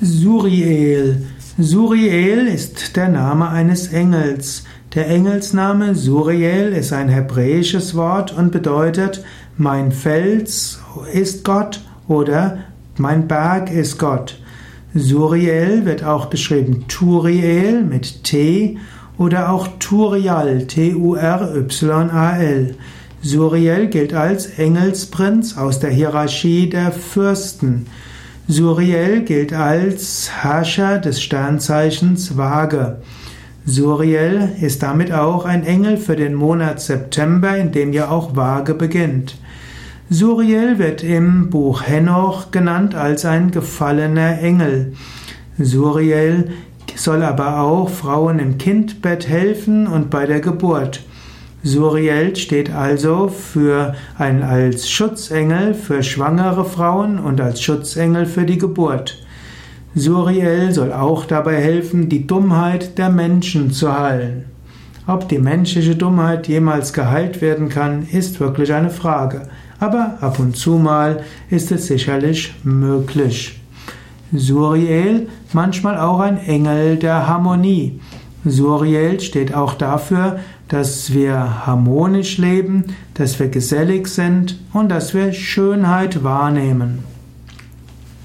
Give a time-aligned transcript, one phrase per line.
[0.00, 1.26] Suriel.
[1.58, 4.62] Suriel ist der Name eines Engels.
[4.94, 9.24] Der Engelsname Suriel ist ein hebräisches Wort und bedeutet
[9.56, 10.78] mein Fels
[11.12, 12.58] ist Gott oder
[12.96, 14.38] mein Berg ist Gott.
[14.94, 18.78] Suriel wird auch geschrieben Turiel mit T
[19.18, 21.56] oder auch Turial, T-U-R-Y-A-L.
[23.20, 27.86] Suriel gilt als Engelsprinz aus der Hierarchie der Fürsten.
[28.50, 32.96] Suriel gilt als Herrscher des Sternzeichens Waage.
[33.66, 38.72] Suriel ist damit auch ein Engel für den Monat September, in dem ja auch Waage
[38.72, 39.36] beginnt.
[40.08, 44.94] Suriel wird im Buch Henoch genannt als ein gefallener Engel.
[45.58, 46.52] Suriel
[46.96, 51.02] soll aber auch Frauen im Kindbett helfen und bei der Geburt.
[51.62, 58.58] Suriel steht also für ein, als Schutzengel für schwangere Frauen und als Schutzengel für die
[58.58, 59.18] Geburt.
[59.94, 64.44] Suriel soll auch dabei helfen, die Dummheit der Menschen zu heilen.
[65.08, 69.48] Ob die menschliche Dummheit jemals geheilt werden kann, ist wirklich eine Frage.
[69.80, 73.60] Aber ab und zu mal ist es sicherlich möglich.
[74.32, 78.00] Suriel, manchmal auch ein Engel der Harmonie.
[78.50, 85.32] Suriel steht auch dafür, dass wir harmonisch leben, dass wir gesellig sind und dass wir
[85.32, 87.04] Schönheit wahrnehmen.